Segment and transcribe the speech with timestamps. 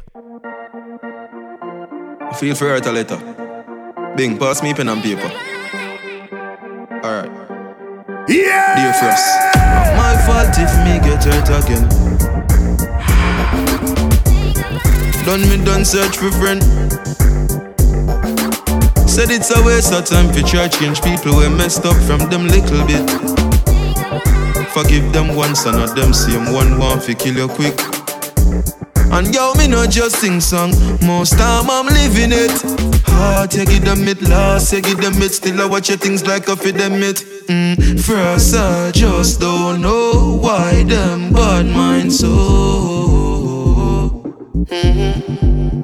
[2.37, 3.17] Feel free to write a letter.
[4.15, 5.31] Bing, pass me pen and paper.
[7.03, 7.31] Alright.
[8.29, 8.75] Yeah!
[8.77, 9.25] Dear Frost.
[9.55, 11.89] Not my fault if me get hurt again.
[15.25, 16.61] Done me done search for friend.
[19.09, 22.47] Said it's a waste of time for try change people we messed up from them
[22.47, 23.48] little bit.
[24.81, 27.77] Forgive them once and not them same one want fi kill you quick.
[29.11, 30.71] And yo, me not just sing song,
[31.05, 32.49] most time I'm living it.
[33.05, 35.33] Heart, you give them it, lost, you give them it.
[35.33, 37.17] Still I watch your things like a feed them it.
[37.47, 42.29] Mm, first I just don't know why them bad mind so.
[44.69, 45.81] Mm-hmm.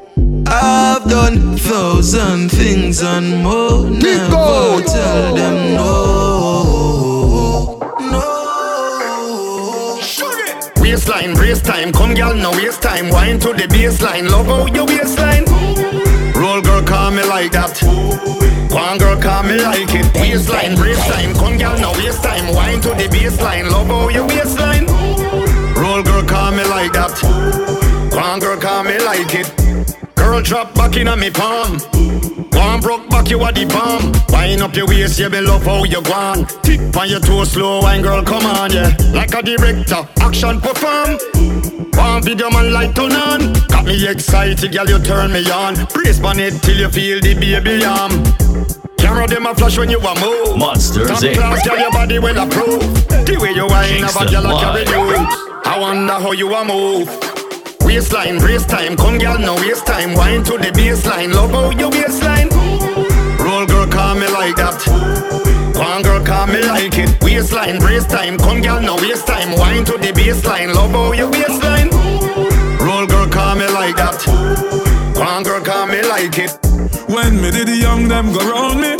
[0.48, 3.90] I've done thousand things and more.
[3.90, 6.15] Never tell them no.
[11.06, 13.10] Waistline, brace time, come girl, no waste time.
[13.10, 15.46] Wine to the baseline, love how your waistline.
[16.34, 17.78] Roll girl, call me like that.
[18.72, 20.12] One girl, call me like it.
[20.16, 22.52] Waistline, brace time, come girl, no waste time.
[22.56, 24.88] Wine to the baseline, love how your waistline.
[25.76, 27.22] Roll girl, call me like that.
[28.12, 29.96] One girl, call me like it.
[30.16, 32.35] Girl, drop back in on me palm.
[32.56, 34.12] One broke back, you are the bomb.
[34.30, 36.46] Wind up your waist, yeah, me love how you gone.
[36.64, 38.96] Tip on your toe, slow wine, girl, come on, yeah.
[39.14, 41.18] Like a director, action perform.
[41.96, 43.54] One video man like turn on.
[43.68, 45.76] Got me excited, girl, you turn me on.
[45.94, 48.12] Brace on it till you feel the baby arm.
[48.98, 50.58] Camera them a flash when you a move.
[50.58, 51.36] Monsters, Top Inc.
[51.36, 52.82] class, girl, your body will approve.
[53.26, 55.28] The way you wine, have a girl carry you.
[55.68, 57.35] I wonder how you a move.
[57.86, 60.14] Waistline, brace time, come girl, no waste time.
[60.14, 62.50] Wine to the baseline, love how your waistline.
[63.40, 64.82] Roll girl, call me like that.
[65.78, 67.22] One girl, call me like it.
[67.24, 69.58] Waistline, brace time, come girl, no waste time.
[69.58, 71.90] Wine to the baseline, love how your waistline.
[72.80, 74.20] Roll girl, call me like that.
[75.16, 76.66] One girl, call me like it.
[77.08, 78.98] When me did the young them go round me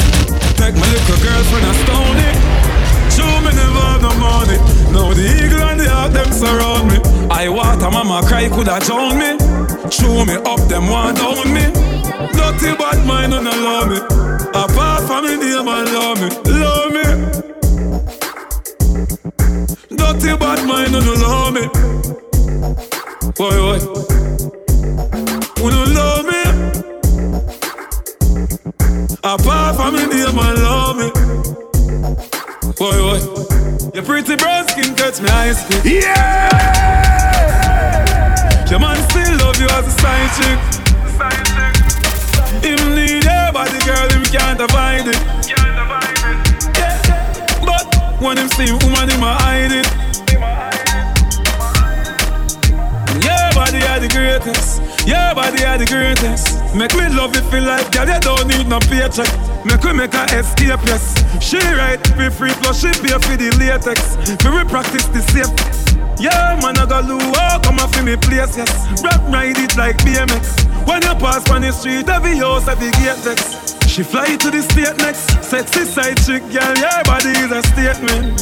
[0.56, 2.65] Take my little girlfriend and stone it
[3.76, 4.58] Have no money.
[4.94, 6.98] Now the eagle and the hawk them surround me.
[7.30, 9.38] I water mama cry coulda drown me.
[9.90, 11.66] Chew me up them want down me.
[12.34, 13.98] Nothing but mine don't allow me.
[14.54, 16.30] Apart from me name and love me.
[16.62, 17.06] Love me.
[19.92, 21.68] Nothing but mine don't allow me.
[23.36, 23.80] Boy, boy.
[25.58, 26.42] Who don't love me?
[29.24, 31.10] Apart from me, name and love me.
[32.78, 33.55] Boy, boy.
[33.96, 35.80] Your pretty brown skin catch me school.
[35.90, 36.52] Yeah!
[38.70, 40.60] Your man still love you as a side chick.
[42.62, 45.16] Him need your body, girl, him can't avoid it.
[45.48, 45.64] Yeah.
[47.66, 47.88] But
[48.22, 49.88] when him see woman, him a hide it.
[53.24, 54.85] Your body are the greatest.
[55.06, 56.58] Your body are the greatest.
[56.74, 59.30] Make me love you feel like girl, you don't need no paycheck.
[59.62, 61.14] Make we make her escape, yes.
[61.38, 64.18] She right, be free, plus she pay for the latex.
[64.42, 65.54] For we practice the safe.
[66.18, 68.74] Yeah, man, I got loo, oh, come off in me place, yes.
[69.04, 70.66] Rap ride it like BMX.
[70.90, 73.88] When you pass on the street, every house, every gate text.
[73.88, 75.46] She fly to the state next.
[75.46, 78.42] Sexy side chick, girl, your body is a statement.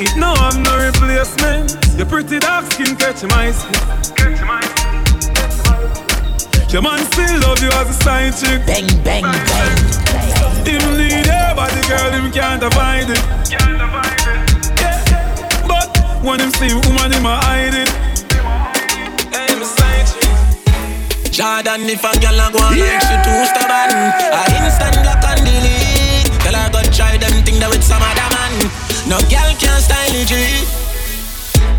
[0.00, 1.76] It no, I'm no replacement.
[1.98, 4.69] Your pretty dark skin catch my skin.
[6.70, 8.64] Your man still love you as a side chick.
[8.64, 9.74] Bang, bang, bang.
[10.62, 13.18] Him need your body, girl, him can't avoid it.
[13.50, 14.78] Can't avoid it.
[14.78, 15.66] Yeah.
[15.66, 15.90] But
[16.22, 17.90] when him see woman, him a hide it.
[19.34, 20.30] Hey, my side chick.
[21.34, 23.90] Jordan, if a girl a go on like she too stubborn
[24.30, 28.28] I instant block and delete Girl I go try them thing that with some other
[28.34, 28.52] man
[29.06, 30.79] No girl can style it G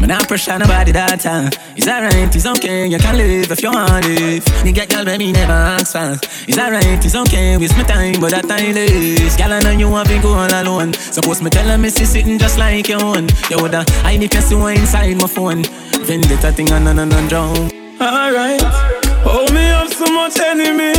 [0.02, 1.52] Man, I pressure nobody that time.
[1.78, 4.44] It's alright, it's okay, you can live if you want live.
[4.66, 6.18] Nigga, girl, baby, never ask for.
[6.50, 9.38] It's alright, it's okay, waste my time, but that time is.
[9.38, 10.94] Girl, I know you want to go all alone.
[10.94, 13.30] Suppose me tell her, me see sitting just like your own.
[13.52, 15.62] You woulda hide if you see inside my phone.
[16.02, 17.70] Vendetta thing on and on and drown.
[18.02, 18.64] Alright.
[19.22, 20.98] hold me up so much enemy.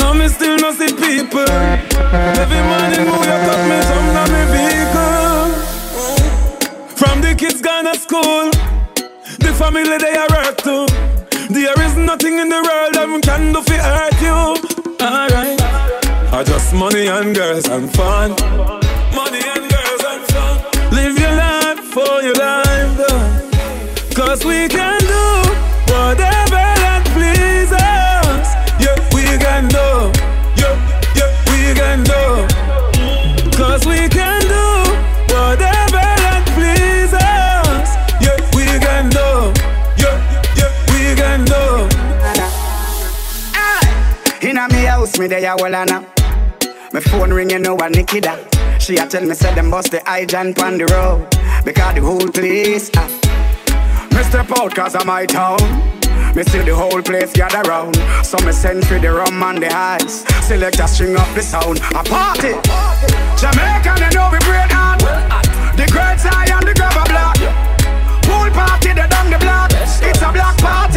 [0.00, 1.46] I'm still not see people.
[1.46, 4.97] Every morning, who you cut me jump on me vehicle.
[7.38, 8.50] Kids gone to school,
[9.38, 10.86] the family they are hurt too.
[11.48, 14.38] There is nothing in the world that can do for hurt you.
[15.00, 15.60] Alright.
[16.32, 18.30] I just money and girls and fun.
[19.14, 20.90] Money and girls and fun.
[20.90, 24.14] Live your life for your life.
[24.16, 25.07] Cause we can
[44.42, 46.06] me house, me there, well, now.
[46.92, 48.36] My phone ring, you know what Nikki da.
[48.78, 51.28] She a tell me, say them bust the jump on the road.
[51.64, 53.08] Because the whole place, ah.
[54.10, 54.44] Mr.
[54.58, 55.58] Out cause of my town.
[56.34, 57.96] Me see the whole place gather round.
[58.24, 60.24] So me send for the rum and the ice.
[60.46, 61.78] Select a string up the sound.
[61.94, 62.54] A party.
[63.38, 65.00] Jamaica, they know we break hard.
[65.76, 67.38] The great eye and the grabber block.
[68.22, 69.70] Pool party, they down the block.
[69.74, 70.87] It's a black party.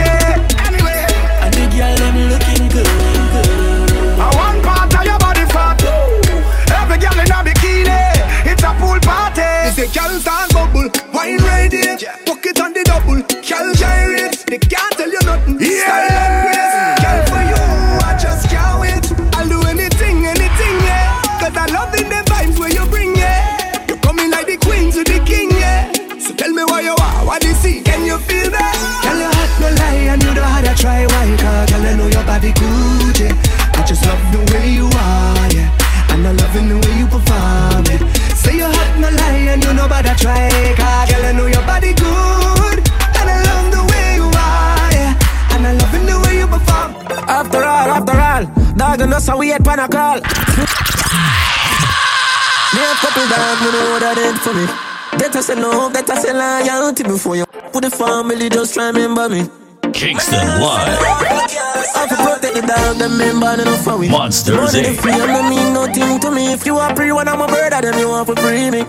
[9.94, 9.98] Party.
[9.98, 14.46] It's a girl start bubble, wine ready, pocket on the double, girl gyrate.
[14.48, 15.58] They can't tell you nothing.
[15.60, 16.61] Yeah.
[49.22, 50.16] Dog and us a weird pan a call.
[52.74, 54.66] Me a couple dog, me know that it for me.
[55.20, 59.50] Better say no, better say loyalty before you put the family, just try remember me.
[59.94, 61.00] Kingston Live.
[61.02, 64.10] I have to protect the dog, them member, no for we.
[64.10, 64.94] Monsters, Money eh?
[64.94, 66.54] free, no mean nothing to me.
[66.54, 68.82] If you are free, when I'm a bird, then you want to free me.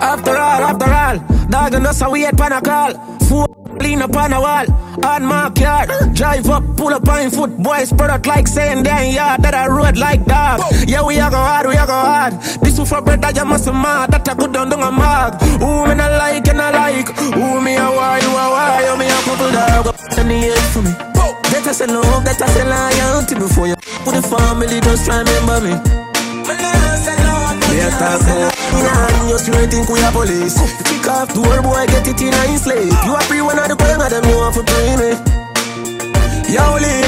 [0.00, 2.92] After all, after all, dog and us a weird pan a call.
[3.28, 3.46] Four
[3.80, 4.66] lean up on a wall,
[5.04, 5.90] on my yard.
[6.14, 9.68] Drive up, pull up on foot, boys spread out like saying damn yard that I
[9.68, 10.60] road like dog.
[10.86, 12.32] Yeah, we are go hard, we are go hard.
[12.62, 15.40] This for bread that you must mad, that I good down down a mag.
[15.60, 18.96] Who me not like and I like, who me a why, you a why, you
[18.98, 19.96] me a couple dog.
[20.12, 20.92] Send the edge for me.
[21.50, 23.74] Better say love, better say loyalty before you
[24.04, 26.77] put the family, just remember me.
[27.78, 32.06] Yeah, talk about Nah, you straight think we are police Kick off door, boy, get
[32.10, 34.54] it in a slave You are free one of the going of them, you want
[34.58, 35.10] to pay me
[36.50, 37.06] Yo, Lee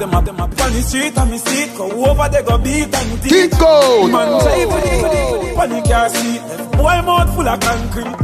[0.00, 2.94] Them a them a on the street and me see go over they go beat
[2.94, 3.22] and.
[3.22, 4.10] Kick out.
[4.10, 6.42] Man drive with it, on the car seat.
[6.76, 8.16] Boy mouth full of concrete.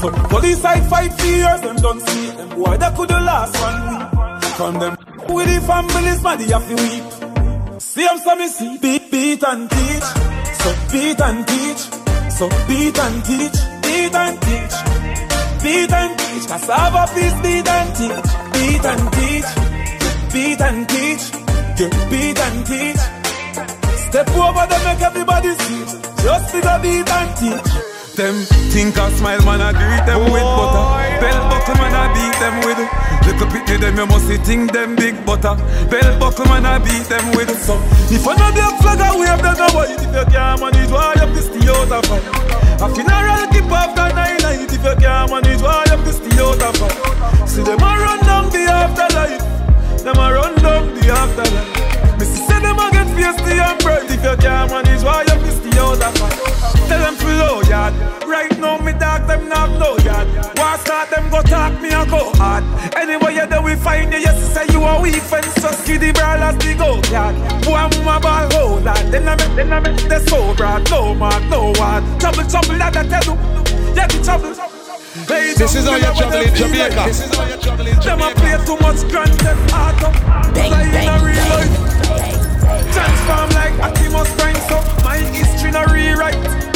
[0.00, 2.30] So police side fight for years, them don't see.
[2.30, 4.54] Them boy that could the last one week.
[4.56, 4.96] From them
[5.34, 7.17] with the families, man, they have to weep.
[7.78, 10.02] Them so me see beat, beat and teach.
[10.02, 11.78] So beat and teach.
[12.32, 13.58] So beat and teach.
[13.82, 14.74] Beat and teach.
[15.62, 16.46] Beat and teach.
[16.48, 18.30] Cassava piece beat and teach.
[18.52, 19.50] Beat and teach.
[20.32, 21.24] Beat and teach.
[21.78, 23.02] Yeah, beat and teach.
[24.08, 25.84] Step over them, make everybody see.
[26.24, 27.87] Just figure beat and teach.
[28.18, 28.34] Them
[28.74, 31.22] think a smile, man, I greet them with butter.
[31.22, 32.82] Bell buckle, man, I beat them with.
[33.22, 35.54] Little pity them, you must see think them big butter.
[35.86, 37.54] Bell buckle, man, I beat them with.
[37.62, 37.78] So,
[38.10, 39.86] if I know the flag, I wave them, boy.
[39.94, 42.18] If you can't manage, why you piss the of fire?
[42.82, 44.66] A funeral keep after nine night.
[44.66, 47.46] If you can't manage, why you piss the of fire?
[47.46, 49.46] See them a run down the afterlife.
[50.02, 52.18] Them a run down the afterlife.
[52.18, 55.58] Missy say them a get feisty and bright If you can't manage why you piss
[55.62, 57.62] the of fire Tell them to low
[61.80, 62.64] me a go hard.
[62.96, 64.18] Anyway you do we find you.
[64.18, 68.48] Yes say you a weak fence So skiddy brawlers the go yard Boy mama ball
[68.52, 72.02] hold lad Then I make then I make the so broad No man no one.
[72.18, 73.94] Trouble trouble that I tell you.
[73.94, 74.54] Yeah the trouble
[75.26, 77.02] Hey, This is how you travel in Jamaica.
[77.06, 80.10] This is how you travel in Them a play too much grand theft auto
[80.54, 81.68] Bang, Fly in bang, a real bang.
[81.68, 82.92] life.
[82.92, 86.67] Transform like Optimus Prime So my history no rewrite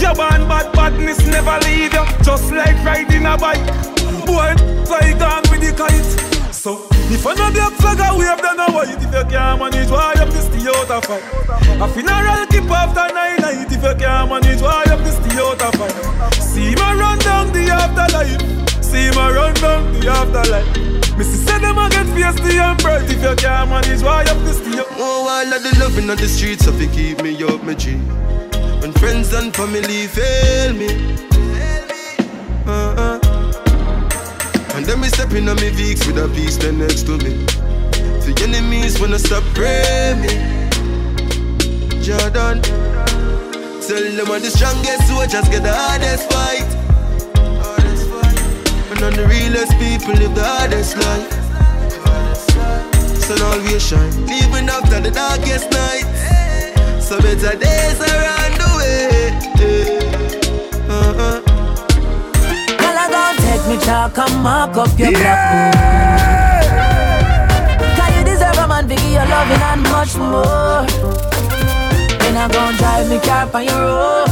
[0.00, 2.04] Your born bad badness never leave you.
[2.24, 3.60] Just like riding a bike.
[4.24, 4.56] Boy,
[4.88, 6.30] fly gone with the kite.
[6.54, 8.96] So, if I know the flag I wave, then I white.
[8.96, 11.24] If you can't manage, why you piss the out of fight?
[11.80, 13.72] A funeral keep after nine night.
[13.72, 16.32] If you can't manage, why you piss the out of fight?
[16.40, 18.40] See me run down the afterlife.
[18.84, 21.16] See me run down the afterlife.
[21.16, 24.60] Missy say them a get feisty and bright If you can't manage, why you piss
[24.60, 24.86] the out?
[24.96, 28.00] Oh, all of the loving on the streets of it keep me up my G.
[28.80, 30.88] When friends and family fail me,
[32.66, 33.20] uh-uh.
[34.74, 37.44] and then me stepping on me Vicks with a piece then next to me.
[38.24, 40.32] The enemies wanna stop praying me.
[42.02, 42.62] Jordan,
[43.82, 46.80] tell them I'm the strongest soldiers get the hardest fight.
[48.90, 51.32] And on the realest people live the hardest life
[53.22, 56.39] So sun always shine Even after the darkest night
[57.10, 60.94] So better days are on the way eh, eh, eh.
[60.94, 61.42] uh-uh.
[62.78, 65.74] Well, I gon' take me chalk and mark up your block.
[67.98, 70.86] Cause you deserve a man, Vicky, your loving and much more.
[72.22, 74.28] Then I gon' drive me car on your road.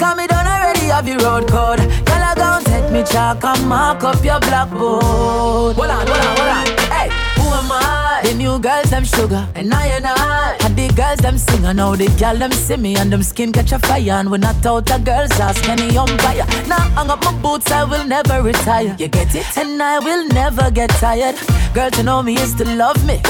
[0.00, 1.78] Come me done already have your road code.
[1.78, 5.76] Girl, I gon' take me chalk and mark up your blackboard.
[5.76, 6.66] Hold on, hold on, hold on.
[6.90, 8.22] Hey, who am I?
[8.24, 10.65] The new girls, them sugar, and I and I.
[10.86, 13.72] The girls, them sing, and now the girl, them see me, and them skin catch
[13.72, 14.20] a fire.
[14.20, 16.46] And when I out the girls, ask any umpire.
[16.68, 18.94] Now hang up my boots, I will never retire.
[18.96, 19.44] You get it?
[19.58, 21.34] And I will never get tired.
[21.74, 23.20] Girl, to know me is to love me.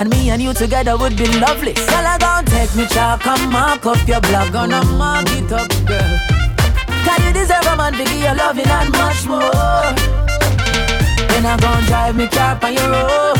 [0.00, 1.74] And me and you together would be lovely.
[1.74, 4.52] Girl, I gon' take me chalk and mark up your block.
[4.52, 6.18] Gonna mark it up, girl.
[7.06, 9.94] Cause you deserve a man to give you loving and much more.
[11.30, 13.38] Then I gon' drive me car on your road.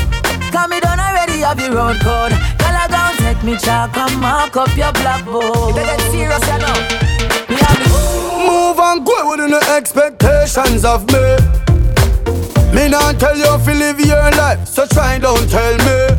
[0.53, 2.54] Cause me done already have your road code.
[3.45, 5.45] Me chalk and mark up your blackboard.
[5.45, 6.79] You better get serious, you know.
[7.49, 7.89] Me have the
[8.47, 11.37] Move and go within the expectations of me.
[12.75, 16.17] Me not tell you if you live your life, so try don't tell me.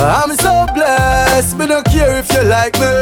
[0.00, 2.94] I'm so blessed, me don't care if you like me.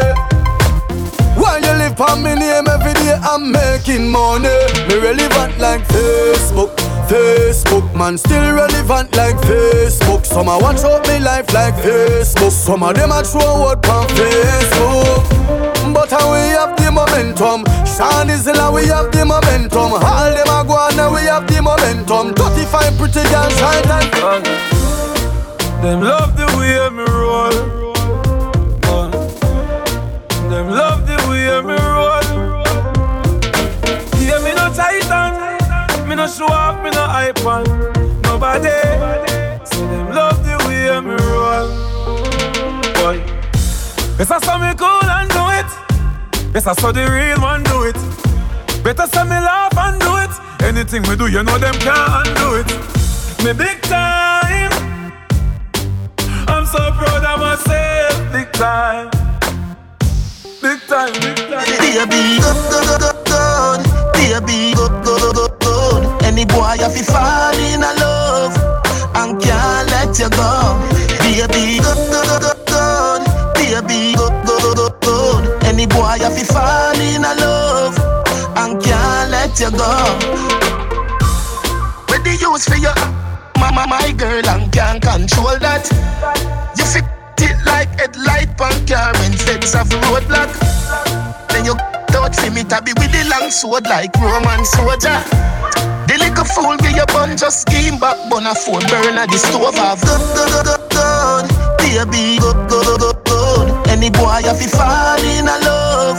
[1.37, 4.49] While you live on me name every day, I'm making money.
[4.89, 6.75] Me relevant like Facebook,
[7.09, 10.27] Facebook, man, still relevant like Facebook.
[10.27, 12.51] Some a watch out me life like Facebook.
[12.51, 15.95] Some of them a throw out on Facebook.
[15.95, 17.65] But how we have the momentum.
[17.87, 19.93] Sean is and we have the momentum.
[19.93, 22.35] All them a go on we have the momentum.
[22.35, 24.13] 35 pretty girls shine like
[25.83, 27.95] Them love the way me roll.
[30.51, 30.96] Them love
[36.27, 37.65] no show off, me no hype on
[38.23, 38.69] nobody.
[39.65, 41.69] So them love the way me roll.
[42.99, 43.19] Boy,
[44.19, 45.71] better say me cool and do it.
[46.53, 47.99] Better say the real man do it.
[48.83, 50.33] Better say me laugh and do it.
[50.67, 52.71] Anything we do, you know them can't undo it.
[53.45, 54.73] Me big time.
[56.49, 59.11] I'm so proud of myself, big time.
[60.61, 61.67] Big time, big time.
[61.79, 64.13] Baby, go, go, go, go, go.
[64.15, 65.46] Baby, go, go, go, go.
[66.37, 68.53] Any boy have to fall in a love
[69.17, 70.77] and can't let you go.
[71.25, 73.53] Baby, go, go, go, go, go.
[73.55, 75.59] Baby, go, go, go, go, go.
[75.65, 77.97] Any boy have to fall in a love
[78.59, 80.13] and can't let you go.
[82.13, 82.93] Where the use for your
[83.59, 85.89] mama, my girl, and can't control that.
[86.77, 87.05] You fit
[87.41, 90.76] it like headlight on car feds have roadblock.
[92.27, 95.15] You touch for me be with the long sword like Roman soldier.
[96.11, 99.75] The little fool get your bun just scheme back, bun a phone burner the stove
[99.79, 100.03] have.
[100.03, 101.47] Go, go, go, go, go,
[101.79, 103.83] baby, go, go, go, go, go.
[103.87, 106.19] Any boy have to fall in a love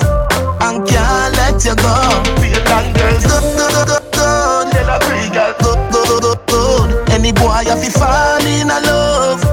[0.63, 1.95] and can't let you go.
[2.39, 4.27] Be a long girl, go, go, go, go, go.
[4.71, 7.03] Tell a pretty girl, go, go, go, go, go.
[7.11, 9.43] Any boy have to fall in a love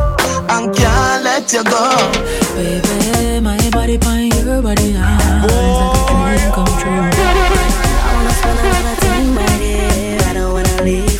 [0.54, 1.82] and can't let you go.
[2.54, 2.83] Baby,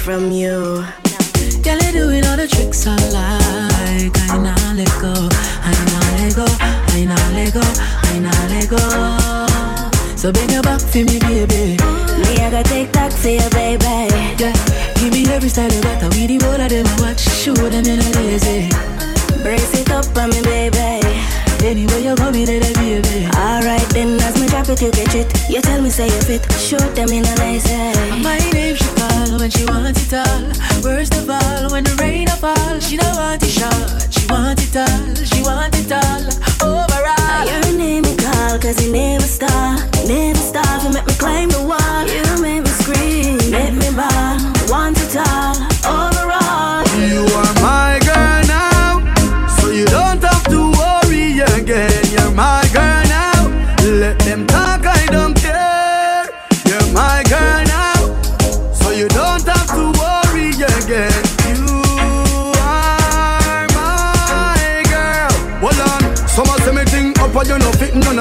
[0.05, 0.85] from you.
[1.65, 4.13] Girl, you doing all the tricks I like.
[4.29, 5.15] I not let go,
[5.65, 6.45] I not let go,
[6.93, 8.85] I not let go, I not let go.
[10.15, 11.81] So bring your back for me, baby.
[12.21, 14.13] Me, I gotta take that for you, baby.
[14.37, 14.53] Yeah,
[15.01, 16.03] give me every style you got.
[16.13, 18.69] We the both of them watch, show them you're not lazy.
[19.41, 21.01] Brace it up on me, baby.
[21.65, 23.25] Anywhere you go, me there, baby.
[23.41, 25.33] Alright then, as me drop it, you catch it.
[25.49, 26.45] You tell me say you fit.
[26.61, 28.21] Shoot them in a nice way.
[28.21, 29.04] My name she call
[29.45, 30.43] when she want it all.
[30.83, 34.09] Worst of all, when the rain a fall, she don't want it short.
[34.09, 36.25] She want it all, she want it all.
[36.65, 39.77] Overall, Your name me call, cause you never stop.
[40.09, 42.05] Never stop, you make me climb the wall.
[42.09, 44.41] You make me scream, make me ball.
[44.73, 45.61] Want it all,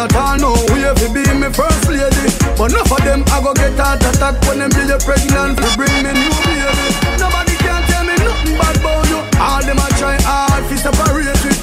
[0.04, 0.38] at all.
[0.38, 4.04] No way fi be me first lady, but enough of them I go get heart
[4.04, 6.88] attack when them you pregnant to bring me new baby.
[7.20, 9.20] Nobody can tell me nothing bad about you.
[9.40, 11.58] All them a try hard fi separate it.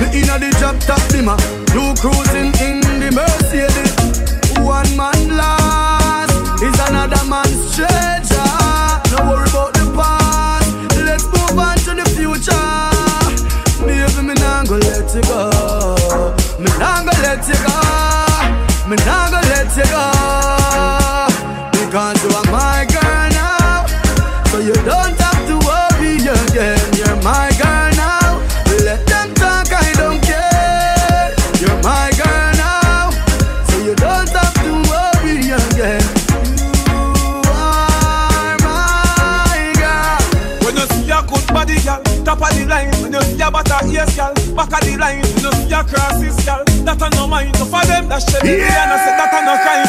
[0.00, 1.36] Me inna the drop top dimmer,
[1.76, 3.92] you cruising in the Mercedes.
[4.64, 5.15] One man
[18.96, 20.15] Me nah go let you go.
[43.50, 44.34] Face, gal.
[44.54, 46.64] Back of the line, you know see your crosses, gal.
[46.84, 48.42] That I no mind, no for them that shit.
[48.42, 49.86] Yeah, and I said that I no crime.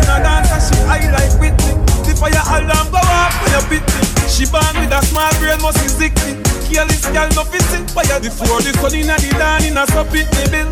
[0.00, 1.74] In a dance, she I like Whitney.
[2.06, 4.02] The fire alarm go off when you beat me.
[4.26, 6.38] She born with a small brain, must be sick me.
[6.66, 8.18] Careless gal, no fitting fire.
[8.20, 10.68] Before the sun inna the dawn, inna so pit me bill.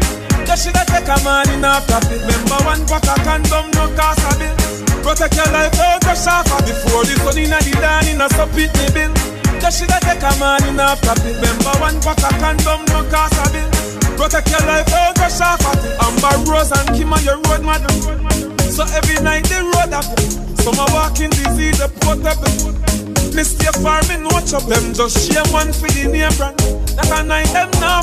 [0.49, 2.23] You shoulda take a man in a profit.
[2.25, 4.57] Remember one pack of condom, no cost a bill.
[5.05, 8.73] Protect your life, don't crash off Before the sun inna the dawn, inna so pit
[8.75, 9.28] me bill.
[9.59, 11.35] You shoulda take a man in a profit.
[11.37, 13.69] Remember one pack of condom, no cost a bill.
[14.17, 15.61] Protect your life, don't crash off
[16.03, 17.91] Amber Rose and Kim are your road model.
[18.59, 20.07] So every night the road up.
[20.63, 22.79] Some are walking disease, the portable.
[23.35, 24.95] Me stay far, me no them.
[24.95, 26.59] Just share one for the name brand.
[26.97, 28.03] That a night them now.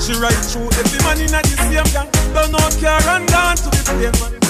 [0.00, 2.10] She ride through every man in a the same gang.
[2.34, 4.45] Don't know care and down to the plane man.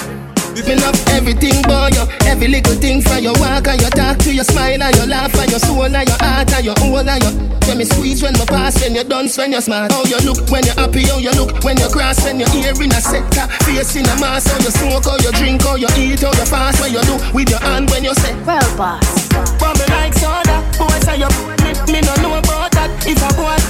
[0.64, 2.04] Me love everything boy, you.
[2.24, 5.34] Every little thing from your walk and your talk To your smile and your laugh
[5.36, 7.32] and your soul and your heart and your whole and your
[7.68, 10.48] When me squeeze when me pass When you dance when you smart How you look
[10.48, 13.46] when you happy How you look when you cross When you ear in a sector
[13.68, 16.46] Face in a mask How you smoke How you drink How you eat How you
[16.48, 19.28] fast What you do with your hand when you say Well boss.
[19.60, 21.30] But me like soda Boy say you
[21.62, 22.88] me, me no know about that.
[23.04, 23.60] If I boy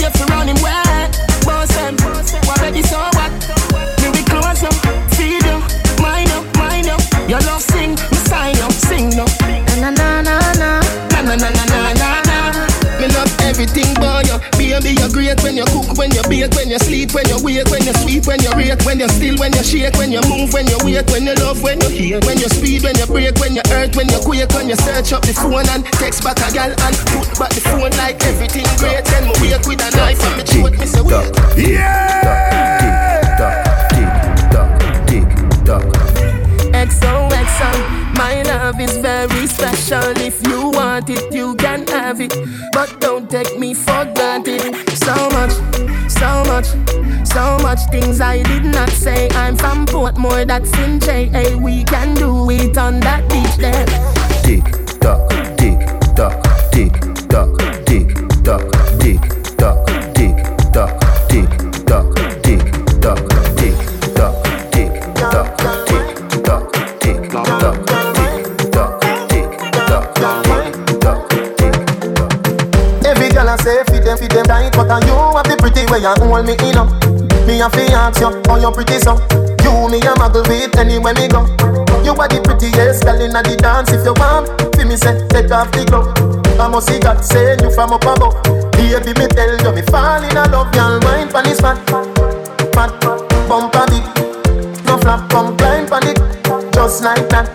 [0.00, 1.12] You fi run him wet
[1.44, 1.94] Boss them
[2.48, 3.09] What baby so what
[14.82, 17.38] you Baby you're great when you cook When you bake When you sleep When you
[17.42, 20.20] wake When you sweep When you rate When you still When you shake When you
[20.28, 23.06] move When you wait When you love When you hate When you speed When you
[23.06, 26.24] break When you hurt When you quake When you search up the phone And text
[26.24, 29.84] back a gal And put back the phone Like everything great Then me wake with
[29.84, 31.30] a knife And me throat Me say wait
[36.70, 40.12] XOXO, my love is very special.
[40.28, 42.34] If you want it, you can have it.
[42.74, 44.74] But don't take me for granted.
[45.04, 45.54] So much,
[46.20, 46.68] so much,
[47.26, 49.30] so much things I did not say.
[49.30, 51.56] I'm from Portmore, that's in JA.
[51.56, 53.86] We can do it on that beach there.
[54.44, 54.66] Tick
[55.00, 55.22] tock,
[55.56, 55.80] tick
[56.14, 56.36] tock,
[56.72, 56.92] tick
[57.32, 57.59] tock,
[74.44, 76.88] them, fit But are you have the pretty way you hold me in up.
[77.46, 79.16] Me have to ask you, how you pretty so.
[79.64, 81.44] You me a muggle with anywhere me go.
[82.04, 85.50] You are the prettiest girl in the dance If you want, feel me say, take
[85.52, 86.16] off the glove.
[86.58, 88.36] I must see God saying you from up above.
[88.72, 91.78] Baby me tell you, me fall in love Girl, wine pan is fat,
[92.74, 92.90] fat,
[93.48, 94.04] bumper big
[94.84, 96.18] No flap, come climb pan it.
[96.72, 97.48] Just like that,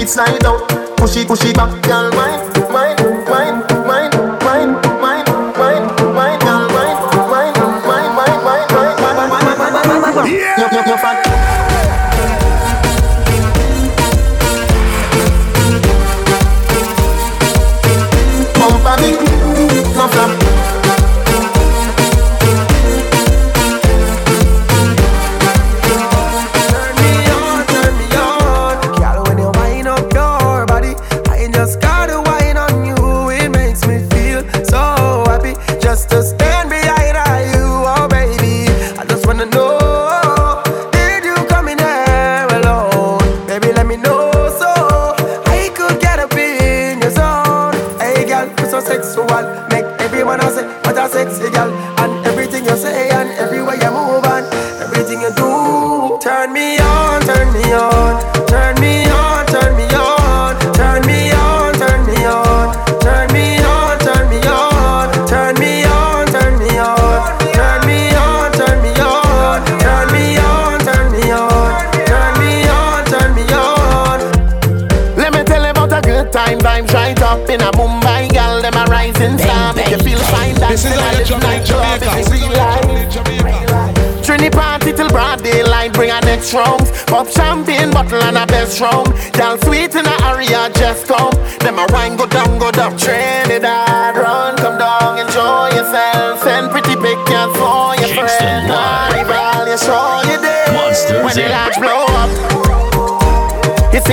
[0.00, 0.68] it's slide out.
[0.96, 2.55] Push it, push it back, girl, wine,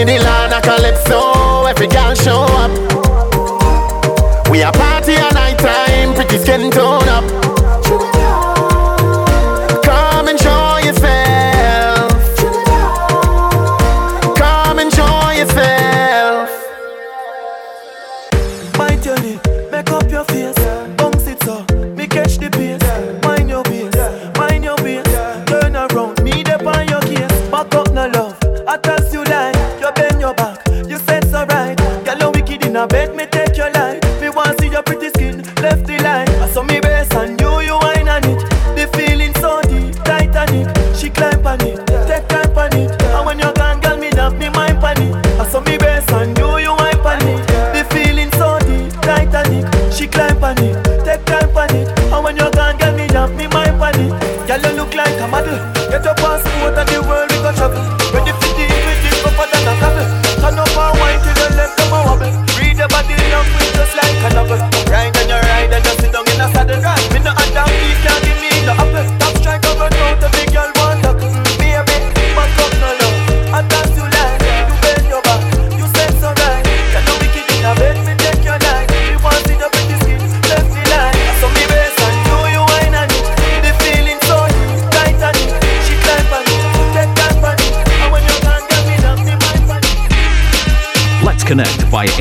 [0.05, 2.71] see the line of calypso, every girl show up.
[4.49, 6.92] We a party at night time, pretty skin tone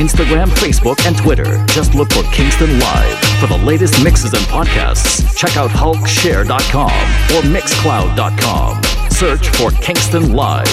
[0.03, 1.65] Instagram, Facebook, and Twitter.
[1.69, 3.19] Just look for Kingston Live.
[3.39, 6.91] For the latest mixes and podcasts, check out hulkshare.com
[7.31, 8.83] or mixcloud.com.
[9.13, 10.67] Search for Kingston Live.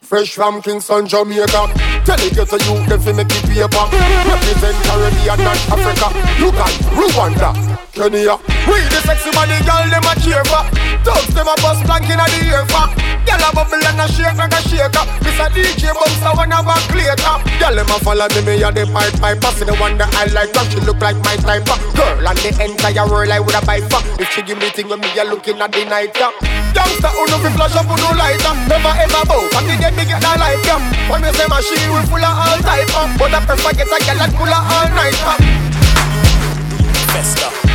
[0.00, 1.70] Fresh from Kingston, Jamaica.
[2.02, 3.86] Tell it to you, them fi make it paper.
[4.26, 6.08] Represent Caribbean and Africa.
[6.42, 7.54] Look at Rwanda,
[7.92, 8.34] Kenya.
[8.66, 10.66] We the sexy body girl, them a cheer for.
[11.06, 12.88] Thugs them a bust blank inna the ear for.
[13.28, 15.17] Girl a bubble and a shake like a shaker.
[15.38, 17.34] A DJ bounce a one back later.
[17.62, 19.54] Girl them a follow me, me a the pipe piper.
[19.54, 21.62] See the one that I like, cause she look like my type.
[21.94, 24.02] Girl and the entire world I woulda buy for.
[24.18, 26.10] If she give me thing when me a looking at the night.
[26.18, 26.34] Yeah.
[26.74, 28.50] Youngster who no fi flash up who no lighter.
[28.66, 30.58] Never ever bow, but the get me get that light.
[30.66, 30.82] Yeah.
[31.06, 32.90] When me say machine we full of all type.
[32.98, 33.06] Uh.
[33.14, 35.18] But I prefer get a girl that full all night.
[35.22, 35.38] Uh.
[37.14, 37.67] Festa.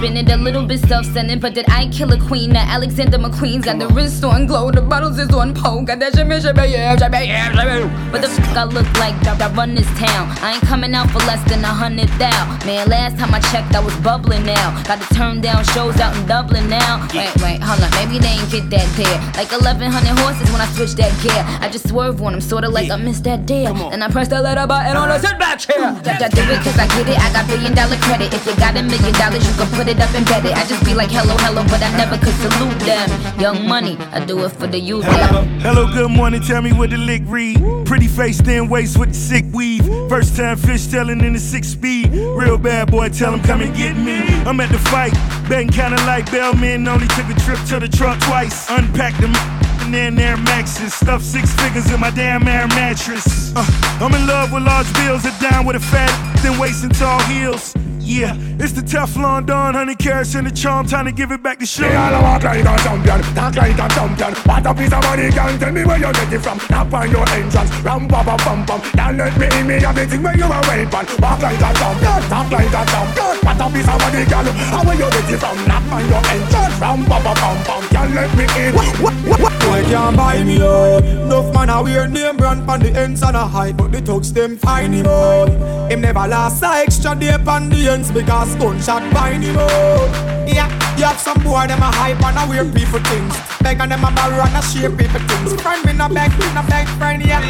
[0.00, 2.50] Came up in it a little bit self-centered, but did I kill a queen?
[2.50, 6.14] Now Alexander McQueen's got the wrist on glow, the bottles is on pole, got that
[6.14, 8.10] shimmy, shimmy, yeah, shimmy, yeah, shimmy.
[8.10, 10.28] But the fuck I look like I run this town.
[10.40, 12.58] I ain't coming out for less than a hundred thou.
[12.64, 14.82] Man, last time I checked, I was bubbling now.
[14.84, 17.06] Got to turn down shows out in Dublin now.
[17.12, 19.20] Wait, wait, hold on, maybe they ain't get that there.
[19.36, 19.84] Like 1100
[20.20, 21.44] horses when I switch that gear.
[21.60, 23.76] I just swerve on them, sorta like I missed that deal.
[23.92, 25.92] And I press the letter button on the sit back chair.
[26.04, 28.32] That I do it cause I get it, I got billion dollar credit.
[28.32, 30.56] If you got a million dollars, you can put it up and bet it.
[30.56, 33.40] I just be like hello, hello, but I never could salute them.
[33.40, 35.04] Young money, I do it for the youth.
[35.04, 36.42] Hello, hello, good morning.
[36.42, 37.58] Tell me what the lick read.
[37.86, 39.84] Pretty face, thin waist with the sick weave.
[40.08, 42.12] First time fish telling in the six speed.
[42.12, 44.20] Real bad boy, tell him come and get me.
[44.44, 45.14] I'm at the fight,
[45.48, 46.86] betting kinda like Bellman.
[46.86, 48.70] Only took a trip to the truck twice.
[48.70, 49.34] Unpacked them
[49.80, 50.94] and then Air Maxes.
[50.94, 53.52] Stuffed six figures in my damn air mattress.
[53.56, 53.64] Uh,
[54.00, 56.10] I'm in love with large bills, and down with a fat,
[56.42, 57.74] then waist and tall heels.
[58.10, 60.84] Yeah, it's the Teflon Don, honey carrots and the charm.
[60.84, 61.90] Time to give it back to sugar.
[61.90, 64.34] Me all walk like a champion, talk like a champion.
[64.50, 65.56] What a piece of money, girl.
[65.56, 66.58] Tell me where you get it from.
[66.68, 68.82] Knock on your entrance, ram pa pa pam pam.
[68.98, 70.90] Don't let me in me everything where you are waiting.
[71.22, 73.30] Walk like a champion, talk like a champion.
[73.46, 74.46] What a piece of money, girl.
[74.58, 75.56] How where you get it from?
[75.70, 77.82] Knock on your entrance, ram pa pa pam pam.
[77.94, 78.74] Don't let me in.
[78.74, 79.54] What, what, what, what?
[79.70, 81.04] Boy can't buy me out.
[81.04, 84.32] Enough man a wear name brand pon the ends and a hide, but the thugs
[84.32, 85.48] them find him out.
[85.92, 90.48] Him never last a extra day pon the ends because gunshot find him out.
[90.48, 93.36] Yeah, you have some boy them a hype and a wear people things.
[93.60, 95.60] Beg and them a borrow and a share people things.
[95.60, 97.44] Friend me no beg, me no beg, friend yeah.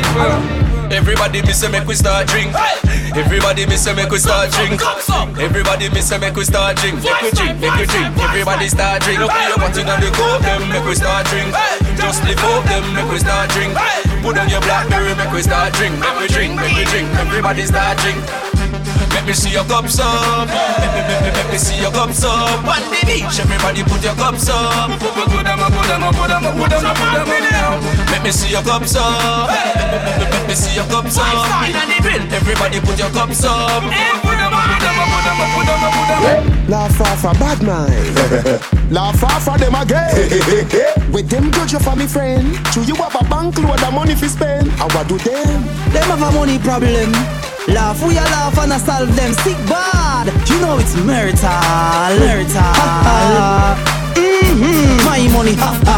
[0.91, 2.51] Everybody me say make we start drink.
[3.15, 4.83] Everybody me say make we start drink.
[5.39, 6.99] Everybody me say make we start drink.
[7.03, 8.11] Make we drink, make we drink.
[8.19, 9.21] Everybody start drink.
[9.21, 11.55] Put your button on the coke, them make we start drink.
[11.97, 13.73] Just lift up them, make we start drink.
[14.23, 15.95] Put on your blackberry, make we start drink.
[16.01, 17.09] Make we drink, make we drink.
[17.23, 18.50] Everybody start drink.
[19.15, 20.49] Make me see your cups up.
[20.49, 22.65] Make me, make me, make me see your cups up.
[22.65, 24.91] On the beach, everybody put your cups up.
[24.99, 27.51] Put them up, put them up, put them up, put them up, put them up
[27.51, 27.81] now.
[28.11, 29.51] Make me see your cups up.
[29.51, 31.67] Make me, make me, make me see your cups up.
[31.67, 33.83] In the bill, everybody put your cups up.
[33.83, 36.69] Put them up, put them up, put them up, put them up, put them up.
[36.71, 38.93] Laugh off a bad mind.
[38.93, 41.13] Laugh off of them again.
[41.13, 42.57] With them good you for me friend.
[42.73, 44.69] Do you have a bank load of money fi spend?
[44.69, 45.65] And what do them?
[45.91, 47.40] Them have a money problem.
[47.69, 50.27] Laugh, we a laugh and I solve them sick bad.
[50.49, 51.51] You know it's marital,
[52.19, 52.63] marital.
[54.17, 55.05] Mm-hmm.
[55.05, 55.97] My money, ha ha.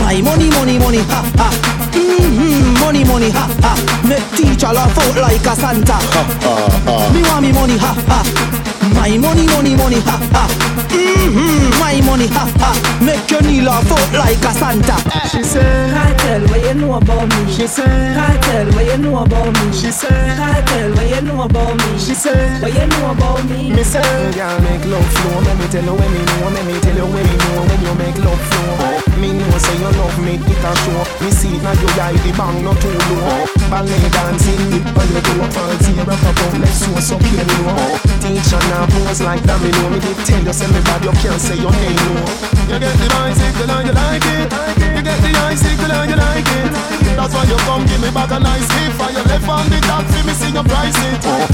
[0.00, 1.48] My money, money, money, ha ha.
[1.92, 2.80] Mm-hmm.
[2.80, 3.72] Money, money, ha ha.
[4.08, 5.92] Make teacher laugh out like a Santa.
[5.92, 7.12] Ha, ha, ha.
[7.12, 8.67] Me want me money, ha ha.
[9.08, 10.44] My money, money, money, ha ha.
[10.92, 11.80] Mm-hmm.
[11.80, 12.76] My money, ha ha.
[13.00, 15.00] Make your knee laugh out like a Santa.
[15.32, 17.48] She said, Kartel, what you know about me?
[17.48, 19.72] She said, Kartel, what you know about me?
[19.72, 21.96] She said, Kartel, what you know about me?
[21.96, 23.72] She said, what you know about me?
[23.72, 24.04] Me say,
[24.36, 25.40] girl, make love flow.
[25.40, 26.52] Let me tell you when me know.
[26.52, 28.76] Let me tell you when me know when you make love flow.
[28.92, 29.08] Oh.
[29.16, 31.00] Me know say you love me, it a show.
[31.24, 33.48] Me see it now you eye the bang not too low.
[33.72, 37.98] Ballet dancing, when you do a party, rock up on let's show so you know.
[38.22, 39.90] Teacher now pose like that, me know.
[39.90, 42.14] Me did tell you, say me bad, you can't say your name no.
[42.70, 44.48] You get the bicycle and you like it.
[44.96, 46.70] You get the icicle and you like it.
[47.14, 48.92] That's why you come give me back a nice hit.
[48.98, 51.22] For your left on the top, see me sing your price it.
[51.26, 51.46] Oh,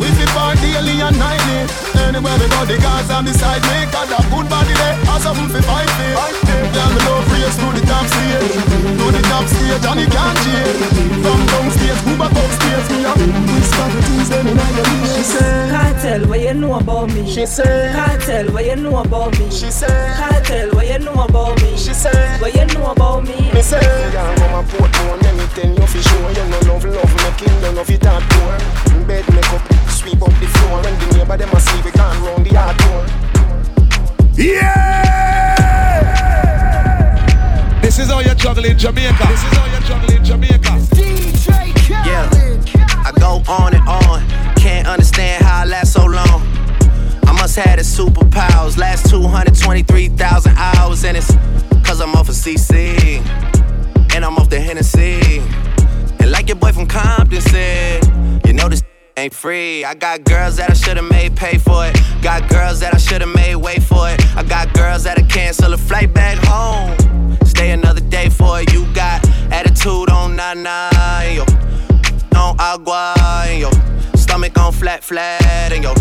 [0.00, 1.66] we fi party daily and nightly.
[2.06, 4.96] Anywhere we go, the guys on the side make a good body there.
[5.10, 6.63] Or something fi fight it.
[6.74, 8.50] Girl, me love race to the top stage,
[8.98, 10.82] to the top stage and you can't change.
[11.22, 15.06] From downstairs, move back upstairs, me a whisper the things them inna your ear.
[15.14, 17.30] She said, Kartel, what you know about me?
[17.30, 19.50] She said, Kartel, what you know about me?
[19.50, 21.76] She said, Kartel, what you know about me?
[21.76, 23.52] She said, what you know about me?
[23.54, 23.80] Me say,
[24.12, 27.60] yeah, mama put on let me tell you fi sure you no love love clean
[27.62, 29.06] down off it hardcore.
[29.06, 30.82] Bed make up, sweep up the floor.
[30.82, 33.06] When the neighbor them asleep, we can't round the hard door.
[34.34, 35.33] Yeah!
[37.94, 39.24] This is how you juggle in Jamaica.
[39.28, 40.70] This is how you juggle in Jamaica.
[40.96, 42.28] DJ Yeah,
[43.06, 44.26] I go on and on.
[44.56, 46.42] Can't understand how I last so long.
[47.24, 48.76] I must have the superpowers.
[48.76, 51.32] Last 223,000 hours, and it's
[51.86, 53.24] cause I'm off of CC.
[54.12, 55.38] And I'm off the Hennessy.
[56.18, 58.04] And like your boy from Compton said,
[58.44, 58.82] you know this
[59.16, 59.84] ain't free.
[59.84, 61.96] I got girls that I should've made pay for it.
[62.22, 64.20] Got girls that I should've made wait for it.
[64.36, 67.03] I got girls that'll cancel a flight back home.
[67.54, 68.72] Stay another day for it.
[68.72, 70.90] You got attitude on nana,
[71.32, 71.44] yo.
[72.36, 73.14] On agua,
[73.56, 73.70] yo.
[74.16, 75.40] Stomach on flat, flat,
[75.72, 75.92] and yo.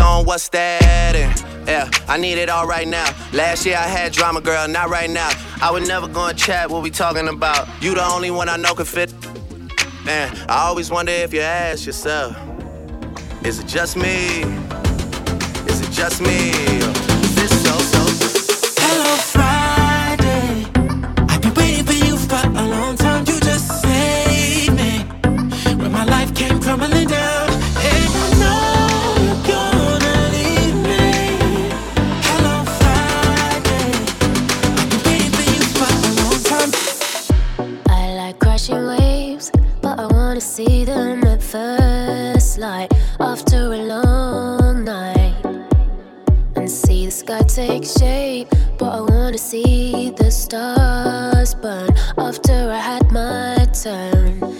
[0.00, 1.16] On what's that?
[1.16, 3.04] And yeah, I need it all right now.
[3.32, 5.30] Last year I had drama, girl, not right now.
[5.60, 7.68] I would never go and chat what we talking about.
[7.82, 9.12] You the only one I know can fit.
[10.04, 12.36] Man, I always wonder if you ask yourself,
[13.44, 14.42] is it just me?
[15.66, 16.79] Is it just me?
[40.40, 45.34] Wanna see them at first light after a long night.
[46.56, 48.48] And see the sky take shape,
[48.78, 54.59] but I wanna see the stars burn after I had my turn.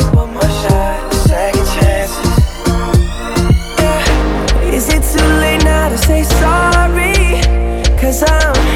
[5.91, 7.41] to say sorry,
[7.99, 8.70] cause I'm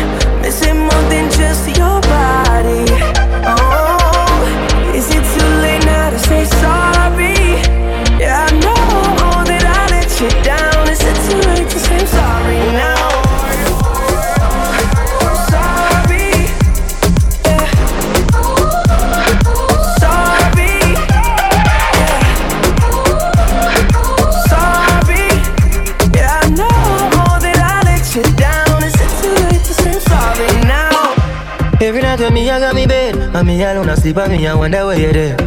[33.35, 35.37] and me alone asleep, and me I wonder where you're there.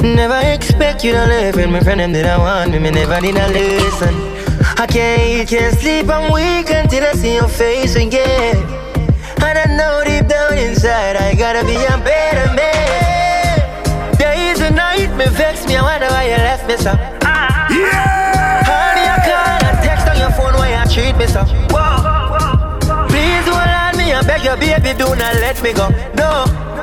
[0.00, 3.20] Never expect you to leave when my friend them did I want me, me never
[3.20, 4.14] did a listen.
[4.78, 8.56] I can't eat, can't sleep, I'm weak until I see your face again.
[9.42, 14.16] And I know deep down inside I gotta be a better man.
[14.18, 16.92] Days and night me vex me, I wonder why you left me so.
[17.74, 18.62] Yeah.
[18.70, 21.42] Honey, I call and text on your phone why you treat me so.
[21.74, 23.08] Whoa.
[23.10, 25.88] Please hold on me, I beg you, baby, do not let me go.
[26.14, 26.75] No.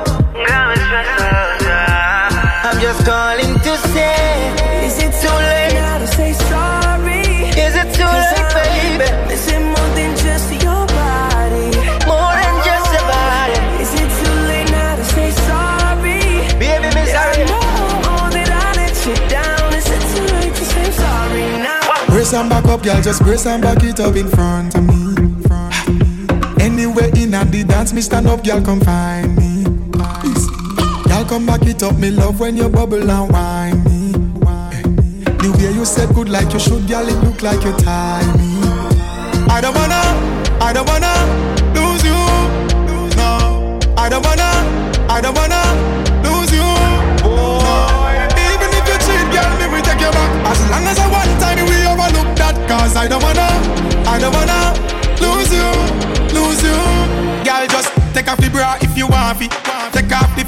[2.66, 4.52] I'm just calling to say,
[4.84, 7.22] is it too late now to say sorry?
[7.56, 9.08] Is it too late, baby?
[9.28, 11.70] Missing more than just your body.
[12.06, 13.58] More than just your body.
[13.82, 16.20] Is it too late now to say sorry?
[16.58, 17.42] Baby, me sorry.
[17.42, 19.72] I know that I let you down.
[19.72, 22.06] Is it too late to say sorry now?
[22.08, 24.92] Brace and back up, girl, just brace and back it up in front of me.
[26.62, 29.43] Anywhere in and the dance, me stand up, girl, come find me.
[31.34, 34.12] Come back it up, me love when you bubble and whine me.
[35.42, 38.62] The way you said good like you should, girl, it look like you tie me.
[39.50, 39.98] I don't wanna,
[40.62, 41.10] I don't wanna
[41.74, 42.14] lose you.
[43.18, 44.46] No, I don't wanna,
[45.10, 45.58] I don't wanna
[46.22, 46.70] lose you.
[47.26, 47.58] No,
[48.38, 50.30] even if you cheat, girl, me will take you back.
[50.54, 53.50] As long as I one time we overlook that, cause I don't wanna,
[54.06, 54.70] I don't wanna
[55.18, 55.66] lose you,
[56.30, 56.78] lose you.
[57.42, 59.63] Girl, just take off the bra if you want it.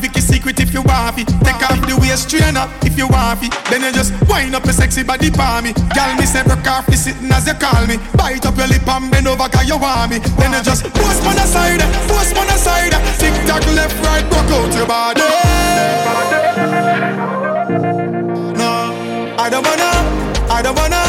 [0.06, 1.26] Off secret if you want it.
[1.42, 3.50] Take off the waist trainer if you want it.
[3.70, 5.72] Then you just wind up your sexy body for me.
[5.94, 7.98] Girl, me say broke off the sitting as you call me.
[8.14, 10.18] Bite up your lip and bend over cause you want me.
[10.38, 12.94] Then you just post on the side, post on the side.
[13.18, 15.20] Tick tock left right, broke out your body.
[18.54, 18.70] No,
[19.38, 19.90] I don't wanna,
[20.52, 21.05] I don't wanna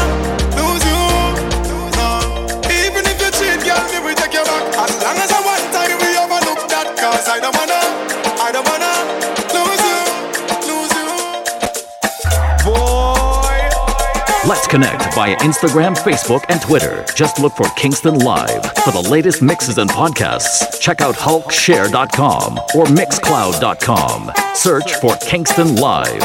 [14.68, 17.04] connect via Instagram, Facebook, and Twitter.
[17.14, 18.64] Just look for Kingston Live.
[18.84, 24.32] For the latest mixes and podcasts, check out hulkshare.com or mixcloud.com.
[24.54, 26.22] Search for Kingston Live.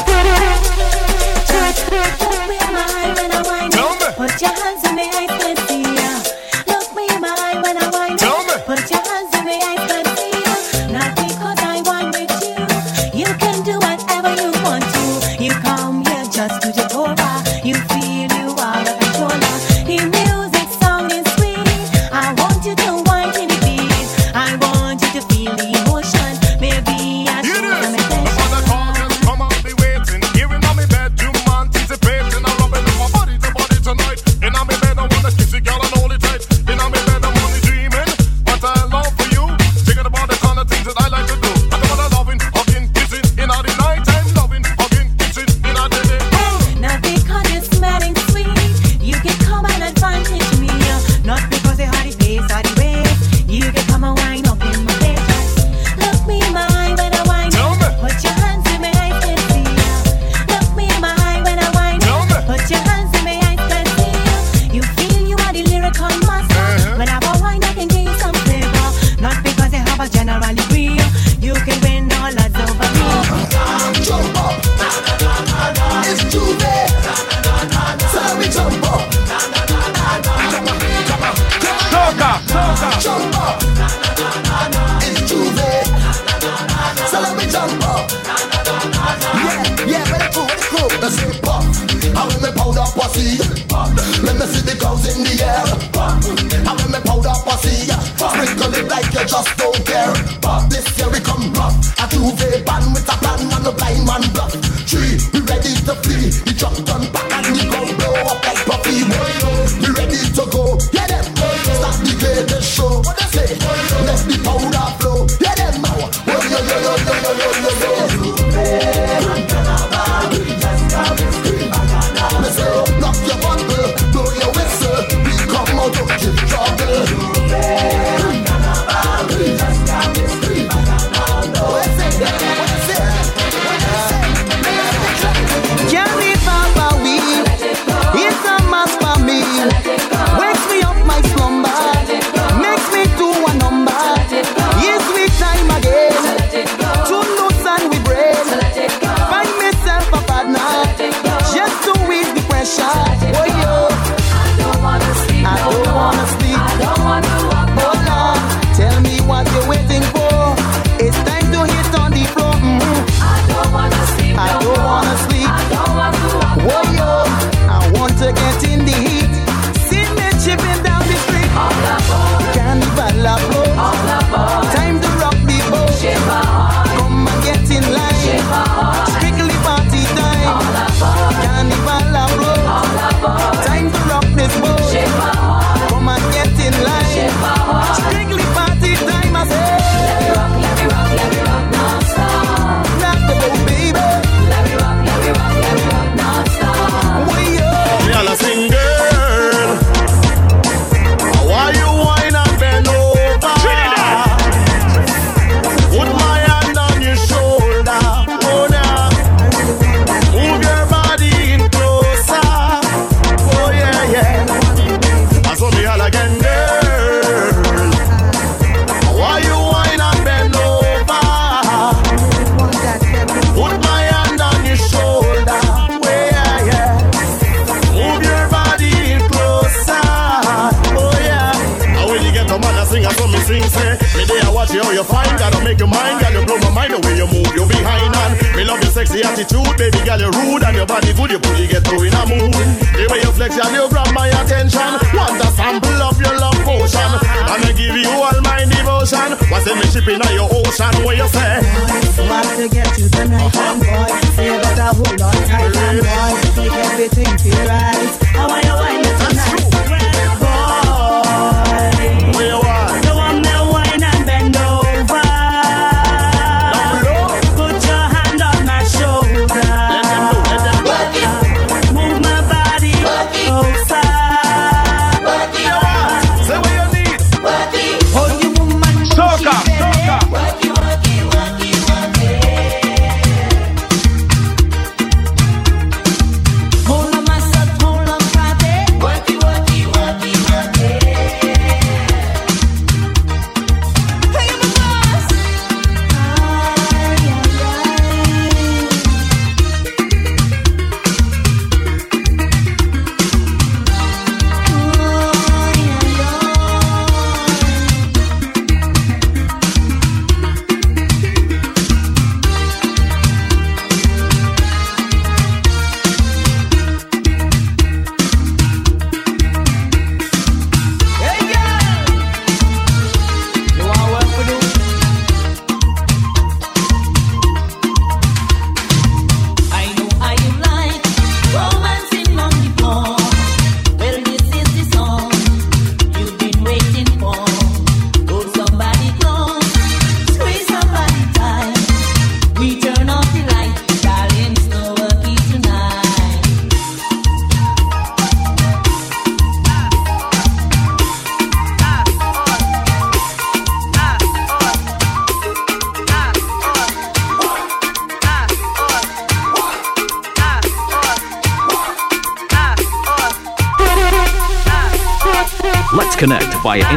[96.24, 97.92] I when me powder pussy.
[98.16, 100.14] Sprinkle it like you just don't care.
[100.40, 101.76] But this year we come rough.
[102.00, 104.54] A two-way band with a plan and a blind man bluff.
[104.88, 106.53] Three, we ready to flee.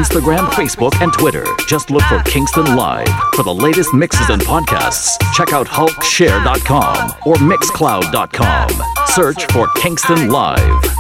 [0.07, 1.45] Instagram, Facebook, and Twitter.
[1.67, 3.09] Just look for Kingston Live.
[3.35, 9.07] For the latest mixes and podcasts, check out hulkshare.com or mixcloud.com.
[9.07, 10.95] Search for Kingston Live.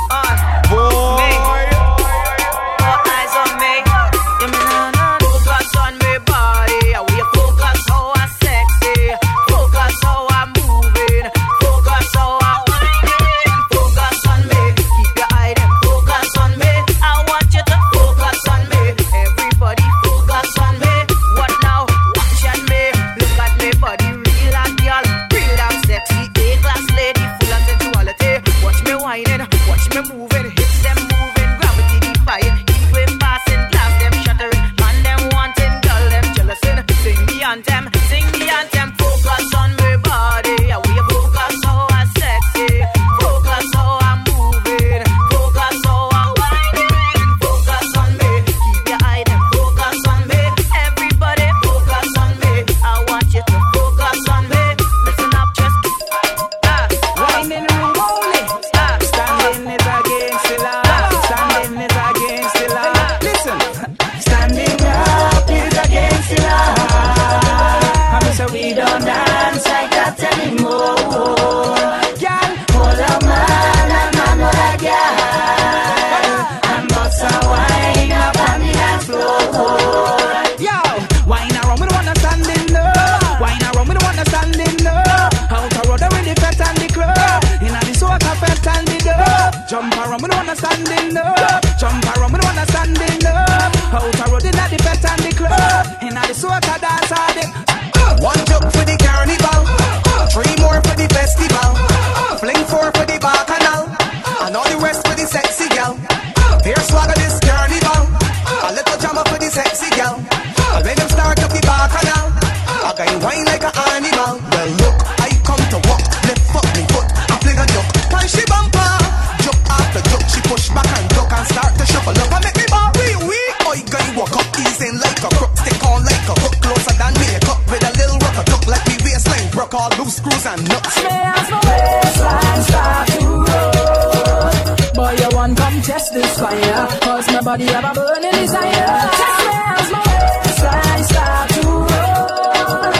[137.56, 138.70] body have a burning desire.
[138.70, 142.92] That's where as my start to roll.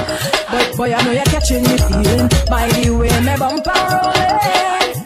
[0.53, 4.97] But boy, I know you're catching me feeling by the way my bumper rolling.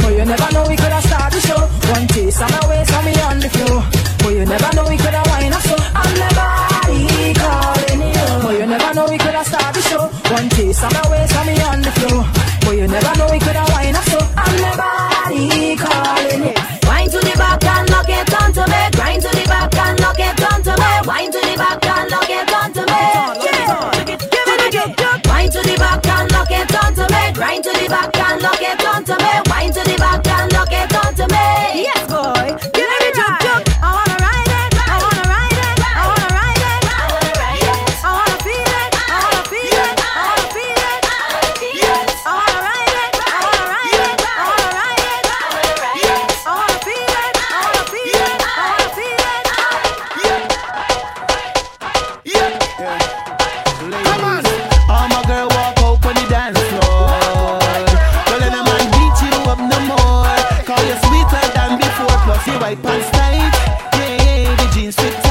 [0.00, 1.62] Boy, you never know we could have started the show.
[1.92, 3.78] One taste and away from me on the floor.
[4.20, 6.48] Boy, you never know we could have wine up so I'm never
[7.42, 8.28] calling you.
[8.44, 10.04] Boy, you never know we could have started the show.
[10.34, 11.37] One taste and away.
[64.88, 65.27] music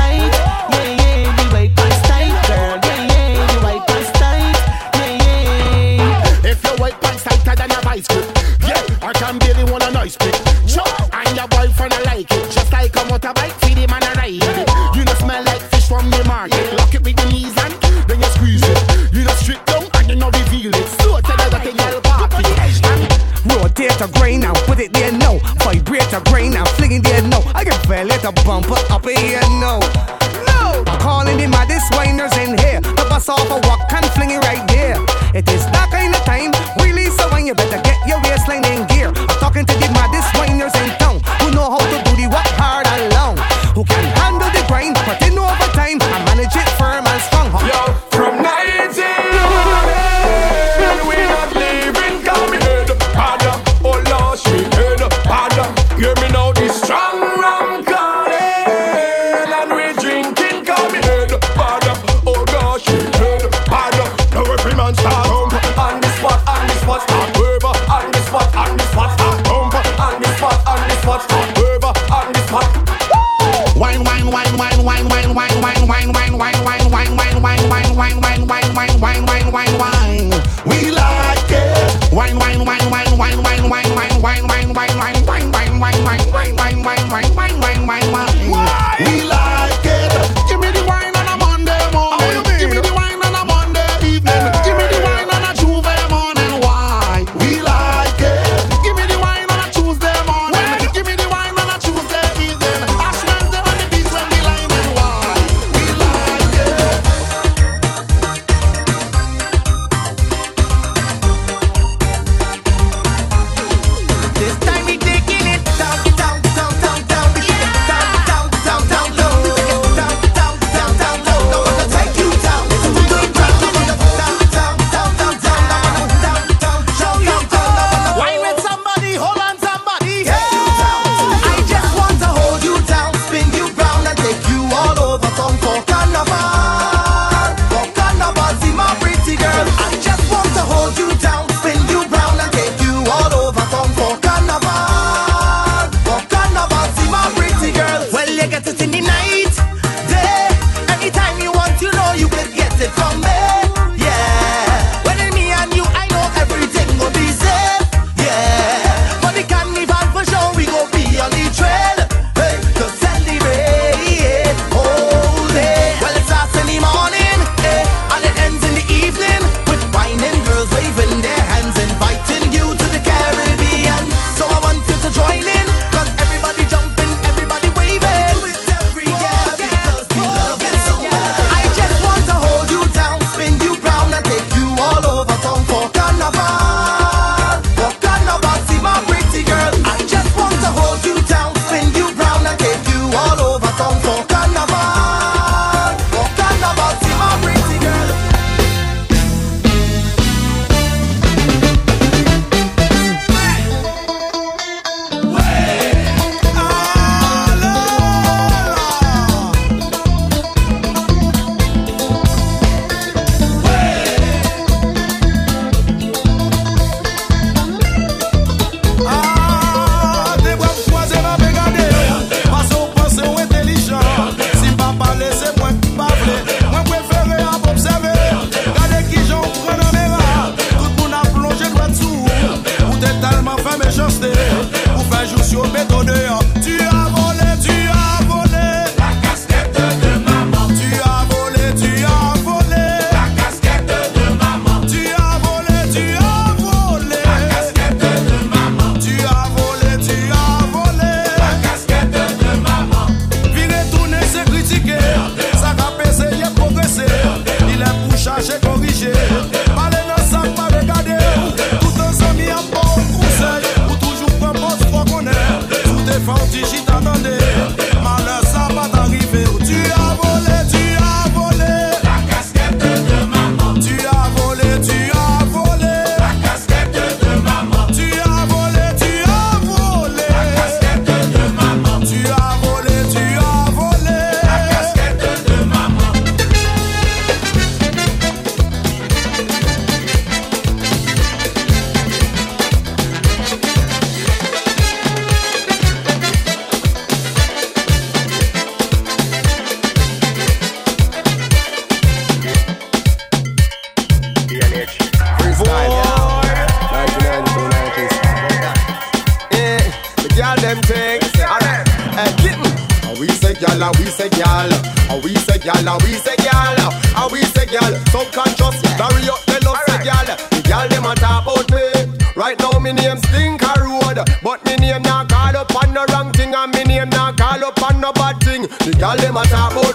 [313.87, 314.71] a we say gyal,
[315.09, 316.79] a we say gyal, a we say gyal,
[317.15, 317.93] a we say gyal.
[318.11, 320.27] Some can't Subconscious, marry up the love say gyal.
[320.51, 321.87] The gyal them a talk about me.
[322.35, 326.31] Right now me name Stinker Road, but me name nah call up on the wrong
[326.33, 328.63] thing, and me name nah call up on no bad thing.
[328.63, 329.86] The gyal them a talk about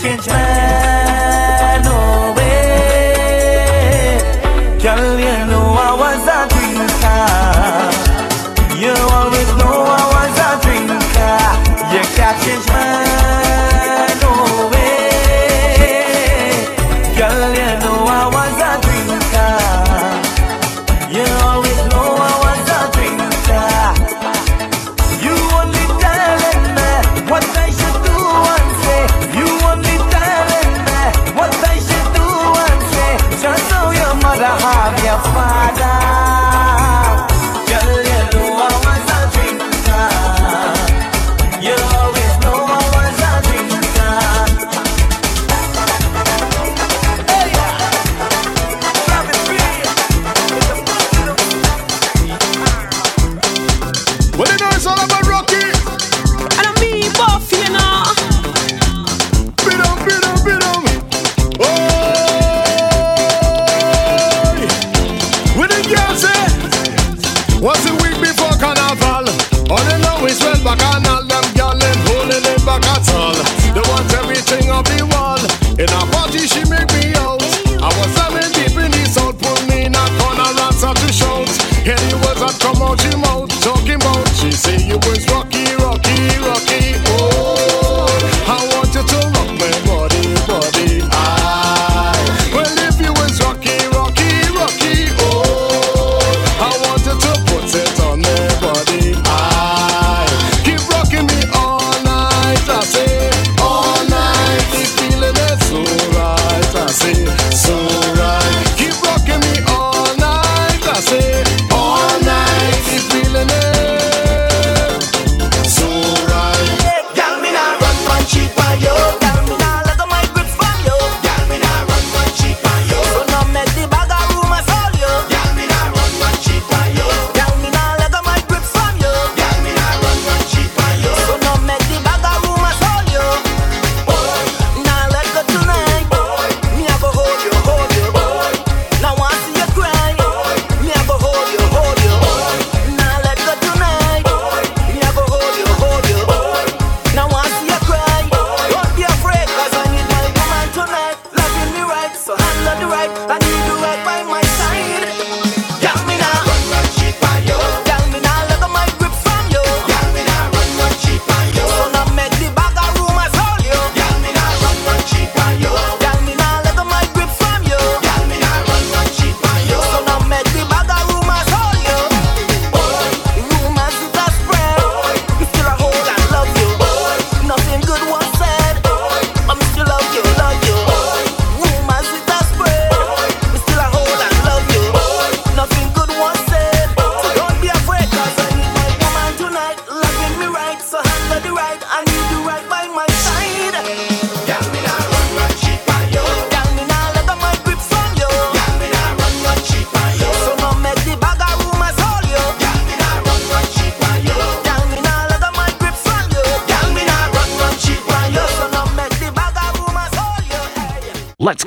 [0.00, 0.59] 天诚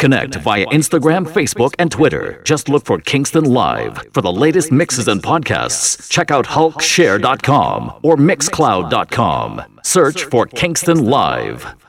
[0.03, 2.41] connect via Instagram, Facebook, and Twitter.
[2.43, 4.01] Just look for Kingston Live.
[4.13, 9.61] For the latest mixes and podcasts, check out hulkshare.com or mixcloud.com.
[9.81, 11.82] Search for Kingston Live.